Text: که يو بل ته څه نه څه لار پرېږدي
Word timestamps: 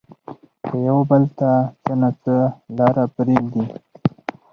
که 0.65 0.73
يو 0.87 0.97
بل 1.09 1.23
ته 1.37 1.51
څه 1.83 1.93
نه 2.01 2.09
څه 2.21 2.35
لار 2.77 2.95
پرېږدي 3.15 3.65